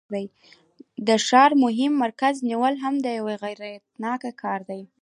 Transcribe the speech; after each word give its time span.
د 1.07 1.09
ښار 1.27 1.51
د 1.55 1.59
مهم 1.63 1.91
مرکز 2.03 2.35
نیول 2.49 2.75
هم 2.83 2.95
یو 3.19 3.25
اغیزناک 3.35 4.21
کار 4.43 4.59
دی. 4.69 4.81